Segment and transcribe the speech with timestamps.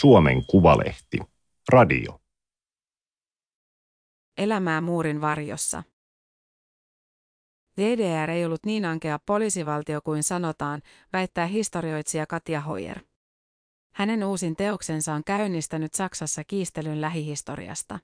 [0.00, 1.18] Suomen Kuvalehti.
[1.68, 2.20] Radio.
[4.38, 5.82] Elämää muurin varjossa.
[7.80, 10.82] DDR ei ollut niin ankea poliisivaltio kuin sanotaan,
[11.12, 13.00] väittää historioitsija Katja Hoyer.
[13.94, 17.98] Hänen uusin teoksensa on käynnistänyt Saksassa kiistelyn lähihistoriasta.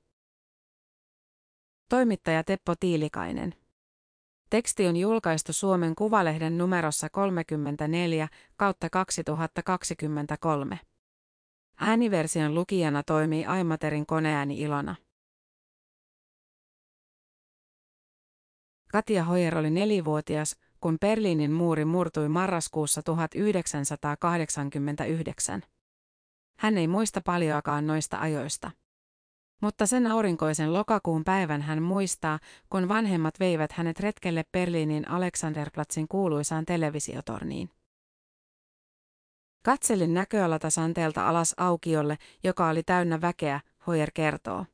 [1.89, 3.55] Toimittaja Teppo Tiilikainen.
[4.51, 10.79] Teksti on julkaistu Suomen Kuvalehden numerossa 34 kautta 2023.
[11.85, 14.97] Ääniversion lukijana toimii Aimaterin koneääni Ilona.
[18.93, 25.63] Katja Hoyer oli nelivuotias, kun Berliinin muuri murtui marraskuussa 1989.
[26.59, 28.71] Hän ei muista paljoakaan noista ajoista.
[29.63, 32.39] Mutta sen aurinkoisen lokakuun päivän hän muistaa,
[32.71, 37.71] kun vanhemmat veivät hänet retkelle Berliinin Alexanderplatzin kuuluisaan televisiotorniin.
[39.65, 44.67] Katselin näköalatasanteelta alas aukiolle, joka oli täynnä väkeä, Hoyer kertoo.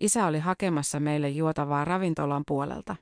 [0.00, 2.96] Isä oli hakemassa meille juotavaa ravintolan puolelta.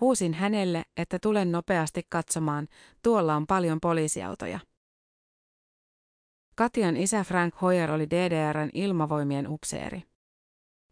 [0.00, 2.68] Huusin hänelle, että tulen nopeasti katsomaan,
[3.02, 4.60] tuolla on paljon poliisiautoja.
[6.54, 10.02] Katian isä Frank Hoyer oli DDRn ilmavoimien upseeri.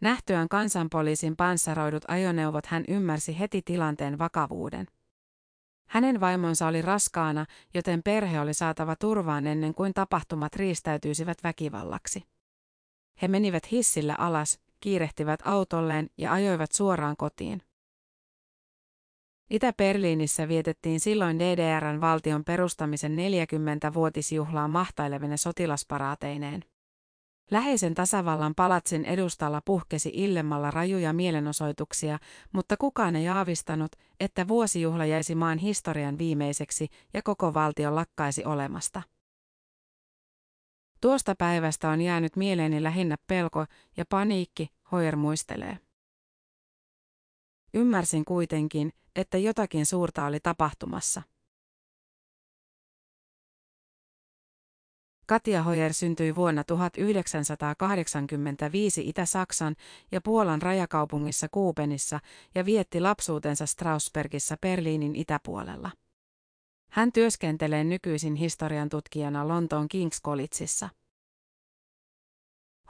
[0.00, 4.86] Nähtyään kansanpoliisin panssaroidut ajoneuvot hän ymmärsi heti tilanteen vakavuuden.
[5.86, 12.22] Hänen vaimonsa oli raskaana, joten perhe oli saatava turvaan ennen kuin tapahtumat riistäytyisivät väkivallaksi.
[13.22, 17.62] He menivät hissillä alas, kiirehtivät autolleen ja ajoivat suoraan kotiin.
[19.50, 26.64] Itä-Berliinissä vietettiin silloin DDRn valtion perustamisen 40-vuotisjuhlaa mahtailevine sotilasparaatteineen.
[27.50, 32.18] Läheisen tasavallan palatsin edustalla puhkesi illemmalla rajuja mielenosoituksia,
[32.52, 39.02] mutta kukaan ei aavistanut, että vuosijuhla jäisi maan historian viimeiseksi ja koko valtio lakkaisi olemasta.
[41.00, 45.78] Tuosta päivästä on jäänyt mieleeni lähinnä pelko ja paniikki, Hoyer muistelee.
[47.74, 51.22] Ymmärsin kuitenkin, että jotakin suurta oli tapahtumassa.
[55.26, 59.76] Katja Hoyer syntyi vuonna 1985 Itä-Saksan
[60.12, 62.20] ja Puolan rajakaupungissa Kuupenissa
[62.54, 65.90] ja vietti lapsuutensa Strausbergissa Berliinin itäpuolella.
[66.90, 70.88] Hän työskentelee nykyisin historian tutkijana Lontoon King's Collegeissa.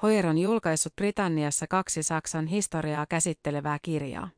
[0.02, 4.30] Hoyer on julkaissut Britanniassa kaksi Saksan historiaa käsittelevää kirjaa.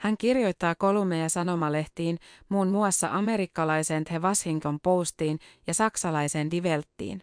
[0.00, 2.18] Hän kirjoittaa kolumneja sanomalehtiin,
[2.48, 7.20] muun muassa amerikkalaiseen The Washington Postiin ja saksalaiseen Die.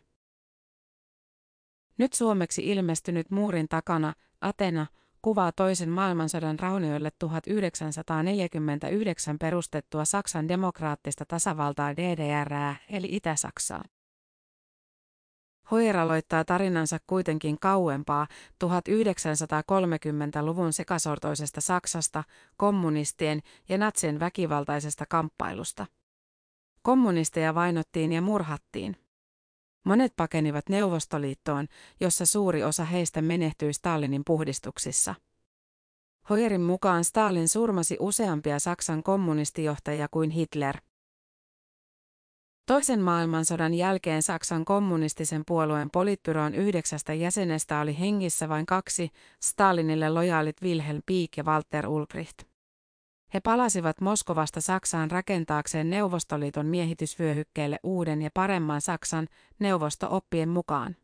[1.97, 4.87] Nyt suomeksi ilmestynyt muurin takana, Atena,
[5.21, 13.83] kuvaa toisen maailmansodan raunioille 1949 perustettua Saksan demokraattista tasavaltaa DDR, eli Itä-Saksaa.
[15.71, 18.27] Hoyer aloittaa tarinansa kuitenkin kauempaa
[18.65, 22.23] 1930-luvun sekasortoisesta Saksasta,
[22.57, 25.85] kommunistien ja natsien väkivaltaisesta kamppailusta.
[26.81, 28.95] Kommunisteja vainottiin ja murhattiin.
[29.83, 31.67] Monet pakenivat Neuvostoliittoon,
[31.99, 35.15] jossa suuri osa heistä menehtyi Stalinin puhdistuksissa.
[36.29, 40.77] Hoyerin mukaan Stalin surmasi useampia Saksan kommunistijohtajia kuin Hitler.
[42.67, 49.09] Toisen maailmansodan jälkeen Saksan kommunistisen puolueen politbyroon yhdeksästä jäsenestä oli hengissä vain kaksi,
[49.43, 52.43] Stalinille lojaalit Wilhelm Pieck ja Walter Ulbricht.
[53.33, 59.27] He palasivat Moskovasta Saksaan rakentaakseen Neuvostoliiton miehitysvyöhykkeelle uuden ja paremman Saksan
[59.59, 60.95] neuvosto-oppien mukaan.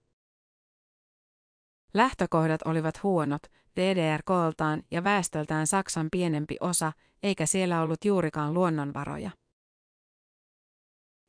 [1.94, 3.42] Lähtökohdat olivat huonot,
[3.76, 6.92] DDR kooltaan ja väestöltään Saksan pienempi osa,
[7.24, 9.32] eikä siellä ollut juurikaan luonnonvaroja.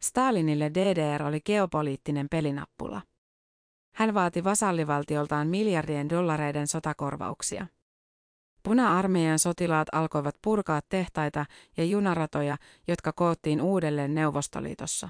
[0.04, 3.03] Stalinille DDR oli geopoliittinen pelinappula.
[3.94, 7.66] Hän vaati vasallivaltioltaan miljardien dollareiden sotakorvauksia.
[8.62, 12.56] Puna-armeijan sotilaat alkoivat purkaa tehtaita ja junaratoja,
[12.88, 15.08] jotka koottiin uudelleen Neuvostoliitossa.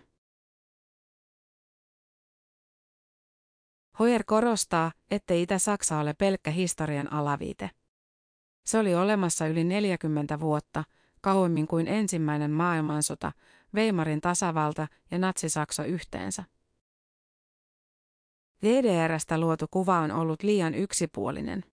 [3.99, 7.71] Hoyer korostaa, ettei Itä-Saksa ole pelkkä historian alaviite.
[8.67, 10.85] Se oli olemassa yli 40 vuotta,
[11.21, 13.33] kauemmin kuin ensimmäinen maailmansota,
[13.75, 16.45] Weimarin tasavalta ja Natsi-Saksa yhteensä.
[18.63, 21.65] DDRstä luotu kuva on ollut liian yksipuolinen.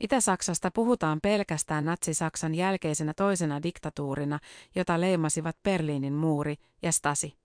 [0.00, 4.38] Itä-Saksasta puhutaan pelkästään Natsi-Saksan jälkeisenä toisena diktatuurina,
[4.74, 7.38] jota leimasivat Berliinin muuri ja Stasi.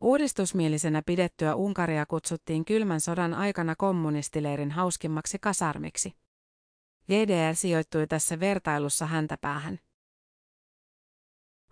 [0.00, 6.14] Uudistusmielisenä pidettyä Unkaria kutsuttiin kylmän sodan aikana kommunistileirin hauskimmaksi kasarmiksi.
[7.08, 9.78] DDR sijoittui tässä vertailussa häntä päähän.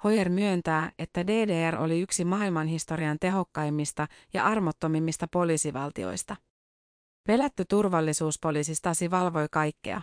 [0.05, 6.37] Hoyer myöntää, että DDR oli yksi maailmanhistorian tehokkaimmista ja armottomimmista poliisivaltioista.
[7.27, 10.03] Pelätty turvallisuuspoliisi Stasi valvoi kaikkea.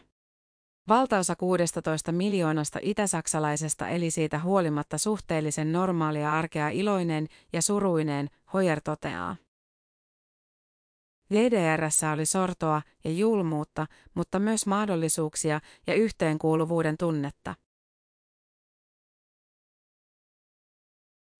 [0.87, 9.35] Valtaosa 16 miljoonasta itäsaksalaisesta eli siitä huolimatta suhteellisen normaalia arkea iloinen ja suruinen, Hoyer toteaa.
[11.33, 17.55] DDRssä oli sortoa ja julmuutta, mutta myös mahdollisuuksia ja yhteenkuuluvuuden tunnetta.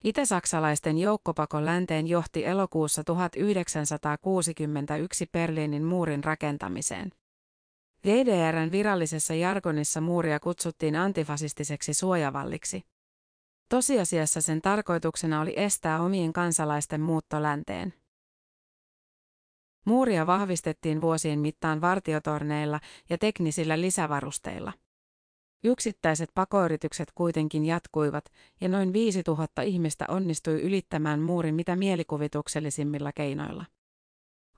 [0.06, 7.12] Itä-saksalaisten joukkopako länteen johti elokuussa 1961 Berliinin muurin rakentamiseen.
[8.04, 12.82] DDRn virallisessa jargonissa muuria kutsuttiin antifasistiseksi suojavalliksi.
[13.68, 17.94] Tosiasiassa sen tarkoituksena oli estää omien kansalaisten muutto länteen.
[19.86, 22.80] Muuria vahvistettiin vuosien mittaan vartiotorneilla
[23.10, 24.72] ja teknisillä lisävarusteilla.
[25.64, 28.24] Yksittäiset pakoyritykset kuitenkin jatkuivat,
[28.60, 33.64] ja noin 5000 ihmistä onnistui ylittämään muurin mitä mielikuvituksellisimmilla keinoilla.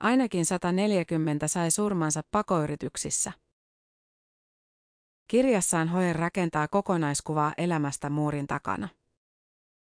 [0.01, 3.33] Ainakin 140 sai surmansa pakoyrityksissä.
[5.29, 8.89] Kirjassaan Hoyer rakentaa kokonaiskuvaa elämästä muurin takana.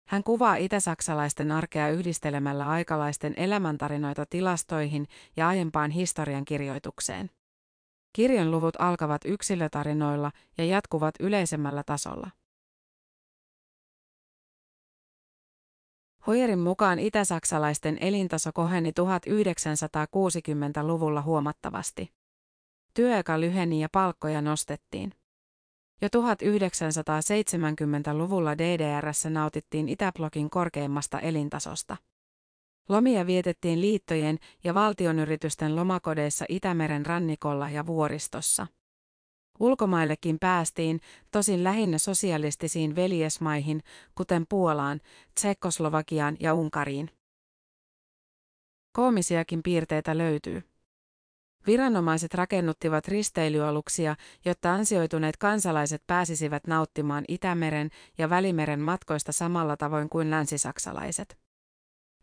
[0.09, 5.07] Hän kuvaa itäsaksalaisten arkea yhdistelemällä aikalaisten elämäntarinoita tilastoihin
[5.37, 7.31] ja aiempaan historian kirjoitukseen.
[8.13, 12.31] Kirjan luvut alkavat yksilötarinoilla ja jatkuvat yleisemmällä tasolla.
[16.27, 22.13] Hoyerin mukaan itäsaksalaisten elintaso koheni 1960-luvulla huomattavasti.
[22.95, 25.13] Työaika lyheni ja palkkoja nostettiin.
[26.03, 31.97] Jo 1970-luvulla DDRssä nautittiin Itäblokin korkeimmasta elintasosta.
[32.89, 38.67] Lomia vietettiin liittojen ja valtionyritysten lomakodeissa Itämeren rannikolla ja vuoristossa.
[39.61, 41.01] Ulkomaillekin päästiin,
[41.31, 43.83] tosin lähinnä sosialistisiin veljesmaihin,
[44.15, 45.01] kuten Puolaan,
[45.35, 47.11] Tsekkoslovakiaan ja Unkariin.
[48.93, 50.63] Koomisiakin piirteitä löytyy.
[51.67, 60.31] Viranomaiset rakennuttivat risteilyaluksia, jotta ansioituneet kansalaiset pääsisivät nauttimaan Itämeren ja Välimeren matkoista samalla tavoin kuin
[60.31, 61.42] länsisaksalaiset.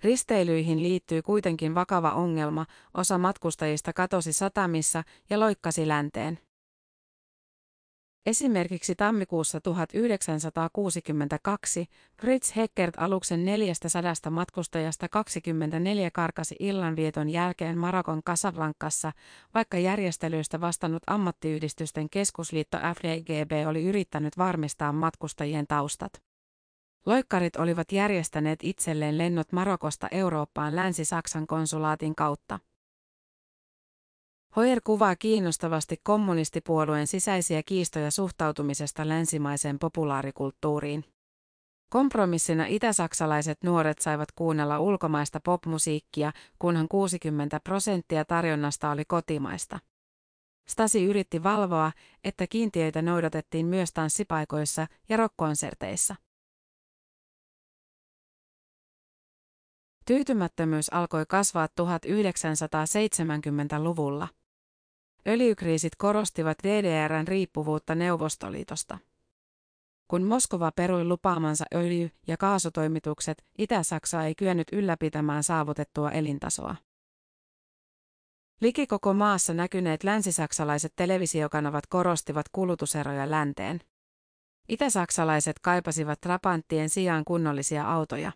[0.04, 6.40] Risteilyihin liittyy kuitenkin vakava ongelma, osa matkustajista katosi satamissa ja loikkasi länteen.
[8.26, 11.86] Esimerkiksi tammikuussa 1962
[12.22, 19.12] Fritz Heckert aluksen 400 matkustajasta 24 karkasi illanvieton jälkeen Marokon Casablancassa,
[19.54, 26.29] vaikka järjestelyistä vastannut ammattiyhdistysten keskusliitto FDGB oli yrittänyt varmistaa matkustajien taustat.
[27.06, 32.60] Loikkarit olivat järjestäneet itselleen lennot Marokosta Eurooppaan Länsi-Saksan konsulaatin kautta.
[34.56, 41.06] Hoyer kuvaa kiinnostavasti kommunistipuolueen sisäisiä kiistoja suhtautumisesta länsimaiseen populaarikulttuuriin.
[41.90, 49.80] Kompromissina itäsaksalaiset nuoret saivat kuunnella ulkomaista popmusiikkia, kunhan 60 prosenttia tarjonnasta oli kotimaista.
[50.68, 51.92] Stasi yritti valvoa,
[52.24, 56.16] että kiintiöitä noudatettiin myös tanssipaikoissa ja rockkonserteissa.
[60.10, 64.28] Tyytymättömyys alkoi kasvaa 1970-luvulla.
[65.28, 68.98] Öljykriisit korostivat DDRn riippuvuutta Neuvostoliitosta.
[70.08, 76.76] Kun Moskova perui lupaamansa öljy- ja kaasutoimitukset, Itä-Saksa ei kyennyt ylläpitämään saavutettua elintasoa.
[78.62, 83.82] Liki koko maassa näkyneet länsisaksalaiset televisiokanavat korostivat kulutuseroja länteen.
[84.70, 88.32] Itäsaksalaiset kaipasivat rapanttien sijaan kunnollisia autoja.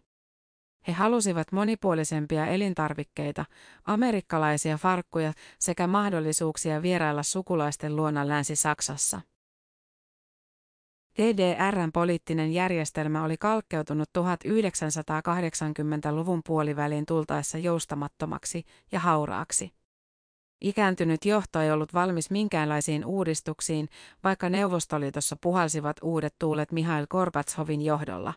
[0.87, 3.45] He halusivat monipuolisempia elintarvikkeita,
[3.85, 9.21] amerikkalaisia farkkuja sekä mahdollisuuksia vierailla sukulaisten luona Länsi-Saksassa.
[11.17, 19.71] DDRn poliittinen järjestelmä oli kalkkeutunut 1980-luvun puolivälin tultaessa joustamattomaksi ja hauraaksi.
[20.61, 23.89] Ikääntynyt johto ei ollut valmis minkäänlaisiin uudistuksiin,
[24.23, 28.33] vaikka Neuvostoliitossa puhalsivat uudet tuulet Mihail Gorbatsovin johdolla.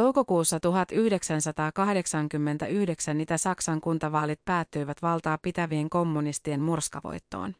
[0.00, 7.54] Toukokuussa 1989 Itä-Saksan kuntavaalit päättyivät valtaa pitävien kommunistien murskavoittoon.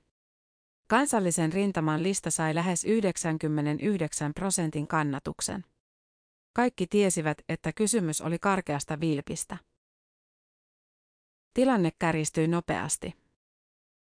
[0.88, 5.64] Kansallisen rintaman lista sai lähes 99 prosentin kannatuksen.
[6.52, 9.56] Kaikki tiesivät, että kysymys oli karkeasta vilpistä.
[11.54, 13.14] Tilanne kärjistyi nopeasti.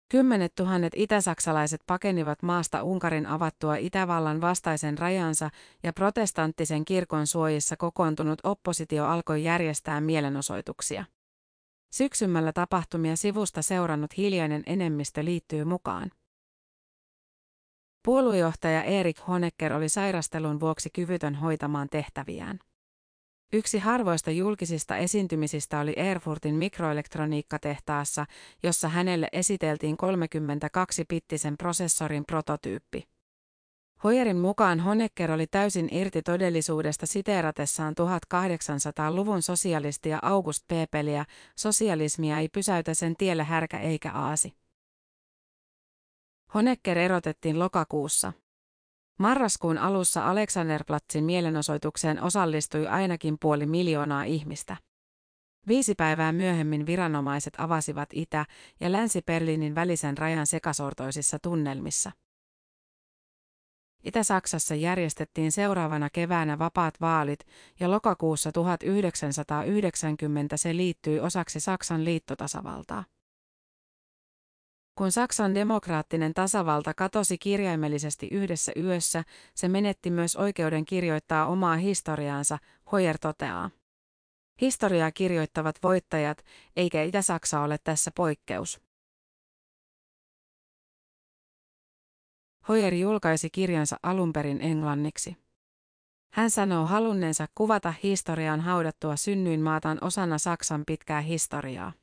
[0.10, 5.50] Kymmenet tuhannet itäsaksalaiset pakenivat maasta Unkarin avattua Itävallan vastaisen rajansa
[5.84, 11.06] ja protestanttisen kirkon suojissa kokoontunut oppositio alkoi järjestää mielenosoituksia.
[11.94, 16.12] Syksymällä tapahtumia sivusta seurannut hiljainen enemmistö liittyy mukaan.
[18.06, 22.60] Puoluejohtaja Erik Honecker oli sairastelun vuoksi kyvytön hoitamaan tehtäviään.
[23.53, 28.25] Yksi harvoista julkisista esiintymisistä oli Erfurtin mikroelektroniikkatehtaassa,
[28.63, 33.08] jossa hänelle esiteltiin 32-pittisen prosessorin prototyyppi.
[34.03, 41.25] Hoyerin mukaan Honecker oli täysin irti todellisuudesta siteeratessaan 1800-luvun sosialistia August Pepeliä,
[41.56, 44.53] sosialismia ei pysäytä sen tielle härkä eikä aasi.
[46.53, 48.34] Honecker erotettiin lokakuussa.
[49.19, 54.77] Marraskuun alussa Alexanderplatzin mielenosoitukseen osallistui ainakin puoli miljoonaa ihmistä.
[55.67, 58.45] Viisi päivää myöhemmin viranomaiset avasivat Itä-
[58.79, 62.11] ja Länsi-Berliinin välisen rajan sekasortoisissa tunnelmissa.
[64.03, 67.39] Itä-Saksassa järjestettiin seuraavana keväänä vapaat vaalit
[67.79, 73.03] ja lokakuussa 1990 se liittyi osaksi Saksan liittotasavaltaa.
[75.00, 79.24] Kun Saksan demokraattinen tasavalta katosi kirjaimellisesti yhdessä yössä,
[79.56, 82.58] se menetti myös oikeuden kirjoittaa omaa historiaansa,
[82.91, 83.70] Hoyer toteaa.
[84.62, 88.82] Historiaa kirjoittavat voittajat, eikä Itä-Saksa ole tässä poikkeus.
[92.68, 95.38] Hoyer julkaisi kirjansa alun perin englanniksi.
[96.34, 101.94] Hän sanoo halunneensa kuvata historiaan haudattua synnyinmaataan osana Saksan pitkää historiaa.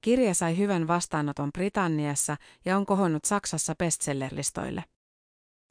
[0.00, 4.84] Kirja sai hyvän vastaanoton Britanniassa ja on kohonnut Saksassa bestsellerlistoille.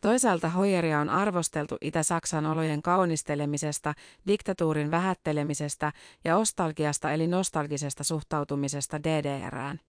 [0.02, 3.94] Toisaalta Hoyeria on arvosteltu Itä-Saksan olojen kaunistelemisesta,
[4.28, 5.94] diktatuurin vähättelemisestä
[6.24, 9.80] ja ostalgiasta eli nostalgisesta suhtautumisesta DDRään.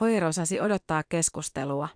[0.00, 1.88] Hoyer osasi odottaa keskustelua.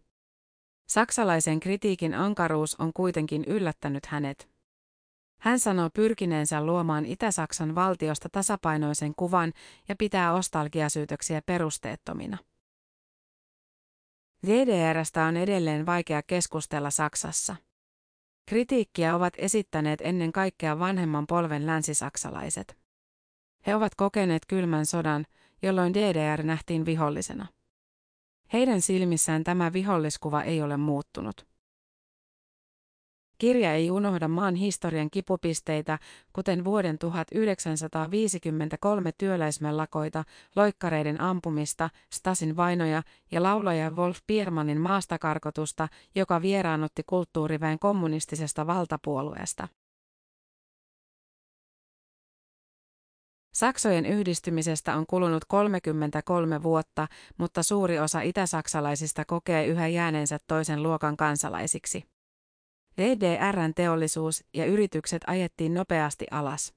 [0.89, 4.54] Saksalaisen kritiikin ankaruus on kuitenkin yllättänyt hänet.
[5.45, 9.53] Hän sanoo pyrkineensä luomaan Itä-Saksan valtiosta tasapainoisen kuvan
[9.89, 12.39] ja pitää ostalgiasyytöksiä perusteettomina.
[14.47, 17.57] DDRstä on edelleen vaikea keskustella Saksassa.
[18.49, 22.79] Kritiikkiä ovat esittäneet ennen kaikkea vanhemman polven länsisaksalaiset.
[23.67, 25.27] He ovat kokeneet kylmän sodan,
[25.63, 27.47] jolloin DDR nähtiin vihollisena.
[28.53, 31.54] Heidän silmissään tämä viholliskuva ei ole muuttunut.
[33.39, 35.99] Kirja ei unohda maan historian kipupisteitä,
[36.33, 40.25] kuten vuoden 1953 työläismellakoita,
[40.57, 49.69] loikkareiden ampumista, Stasin vainoja ja laulaja Wolf Biermannin maastakarkotusta, joka vieraannutti kulttuuriväen kommunistisesta valtapuolueesta.
[53.55, 61.17] Saksojen yhdistymisestä on kulunut 33 vuotta, mutta suuri osa itäsaksalaisista kokee yhä jääneensä toisen luokan
[61.17, 62.14] kansalaisiksi.
[62.99, 66.75] VDRn teollisuus ja yritykset ajettiin nopeasti alas.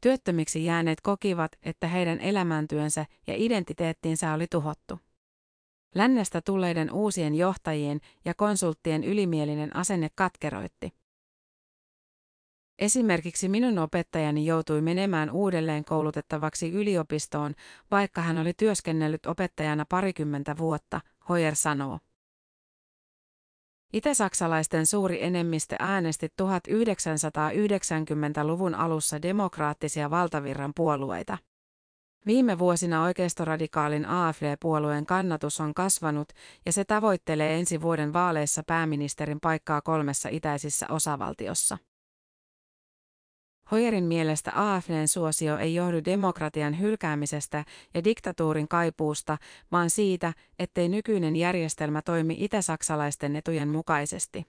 [0.00, 4.98] Työttömiksi jääneet kokivat, että heidän elämäntyönsä ja identiteettinsä oli tuhottu.
[5.94, 10.92] Lännestä tulleiden uusien johtajien ja konsulttien ylimielinen asenne katkeroitti.
[12.78, 17.54] Esimerkiksi minun opettajani joutui menemään uudelleen koulutettavaksi yliopistoon,
[17.90, 21.98] vaikka hän oli työskennellyt opettajana parikymmentä vuotta, Hoyer sanoo.
[23.94, 31.38] Itä-saksalaisten suuri enemmistö äänesti 1990-luvun alussa demokraattisia valtavirran puolueita.
[32.26, 36.28] Viime vuosina oikeistoradikaalin AFD-puolueen kannatus on kasvanut
[36.66, 41.78] ja se tavoittelee ensi vuoden vaaleissa pääministerin paikkaa kolmessa itäisissä osavaltiossa.
[43.70, 49.38] Hoyerin mielestä AFDn suosio ei johdu demokratian hylkäämisestä ja diktatuurin kaipuusta,
[49.72, 54.46] vaan siitä, ettei nykyinen järjestelmä toimi itäsaksalaisten etujen mukaisesti.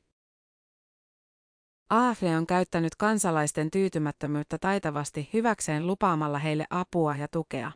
[1.90, 7.72] AFD on käyttänyt kansalaisten tyytymättömyyttä taitavasti hyväkseen lupaamalla heille apua ja tukea.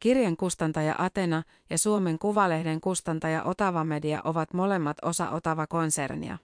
[0.00, 6.38] Kirjan kustantaja Atena ja Suomen Kuvalehden kustantaja Otava Media ovat molemmat osa Otava-konsernia.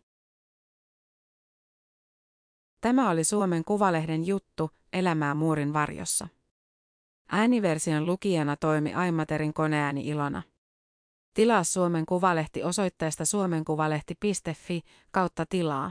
[2.82, 6.28] Tämä oli Suomen Kuvalehden juttu Elämää muurin varjossa.
[7.28, 10.42] Ääniversion lukijana toimi Aimaterin koneääni Ilona.
[11.34, 15.90] Tilaa Suomen Kuvalehti osoitteesta suomenkuvalehti.fi kautta tilaa.